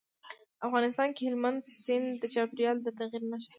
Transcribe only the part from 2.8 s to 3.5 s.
د تغیر نښه ده.